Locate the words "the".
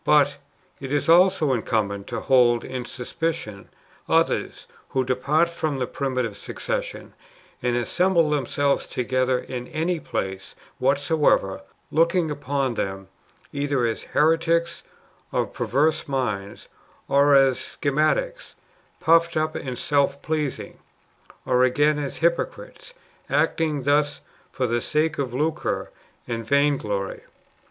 5.77-5.85, 24.65-24.81